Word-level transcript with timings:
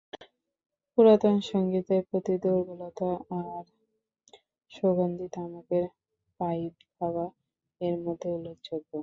পুরাতন 0.91 1.35
সঙ্গীতের 1.49 2.01
প্রতি 2.09 2.35
দুর্বলতা 2.43 3.09
আর 3.39 3.63
সুগন্ধি 4.71 5.27
তামাকের 5.35 5.85
পাইপ 6.39 6.73
খাওয়া 6.91 7.25
এর 7.81 7.95
মধ্যে 8.05 8.27
উল্লেখযোগ্য। 8.35 8.91